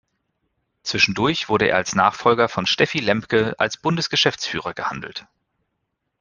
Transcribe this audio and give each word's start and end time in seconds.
Zwischendurch 0.81 1.47
wurde 1.47 1.67
er 1.67 1.75
als 1.75 1.93
Nachfolger 1.93 2.49
von 2.49 2.65
Steffi 2.65 2.97
Lemke 2.97 3.53
als 3.59 3.77
Bundesgeschäftsführer 3.77 4.73
gehandelt. 4.73 5.27